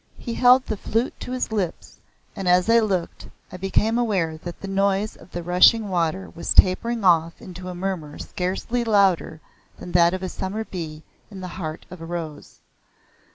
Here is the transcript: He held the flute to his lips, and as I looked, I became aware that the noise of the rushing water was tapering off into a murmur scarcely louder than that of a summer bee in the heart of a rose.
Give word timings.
He 0.17 0.33
held 0.33 0.65
the 0.65 0.77
flute 0.77 1.13
to 1.19 1.31
his 1.31 1.51
lips, 1.51 1.99
and 2.35 2.47
as 2.47 2.67
I 2.71 2.79
looked, 2.79 3.27
I 3.51 3.57
became 3.57 3.99
aware 3.99 4.35
that 4.39 4.59
the 4.61 4.67
noise 4.67 5.15
of 5.15 5.29
the 5.31 5.43
rushing 5.43 5.89
water 5.89 6.31
was 6.33 6.55
tapering 6.55 7.03
off 7.03 7.39
into 7.39 7.69
a 7.69 7.75
murmur 7.75 8.17
scarcely 8.17 8.83
louder 8.83 9.41
than 9.77 9.91
that 9.91 10.15
of 10.15 10.23
a 10.23 10.27
summer 10.29 10.63
bee 10.63 11.03
in 11.29 11.39
the 11.41 11.49
heart 11.49 11.85
of 11.91 12.01
a 12.01 12.05
rose. 12.07 12.61